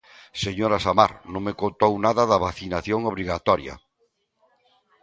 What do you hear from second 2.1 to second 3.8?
da vacinación obrigatoria.